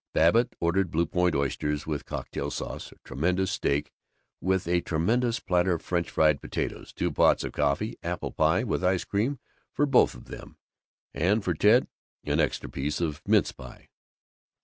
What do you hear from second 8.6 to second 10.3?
with ice cream for both of